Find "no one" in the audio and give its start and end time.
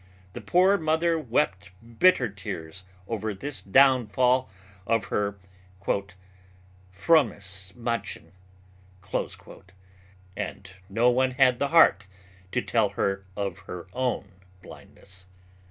10.89-11.31